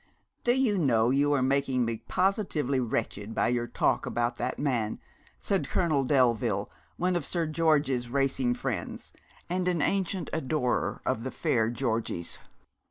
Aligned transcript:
'Do 0.43 0.59
you 0.59 0.79
know 0.79 1.11
you 1.11 1.31
are 1.31 1.43
making 1.43 1.85
me 1.85 1.97
positively 2.07 2.79
wretched 2.79 3.35
by 3.35 3.47
your 3.49 3.67
talk 3.67 4.07
about 4.07 4.37
that 4.37 4.57
man?' 4.57 4.97
said 5.39 5.69
Colonel 5.69 6.03
Delville, 6.03 6.71
one 6.97 7.15
of 7.15 7.23
Sir 7.23 7.45
George's 7.45 8.09
racing 8.09 8.55
friends, 8.55 9.13
and 9.47 9.67
an 9.67 9.79
ancient 9.83 10.27
adorer 10.33 11.03
of 11.05 11.21
the 11.21 11.29
fair 11.29 11.69
Georgie's. 11.69 12.39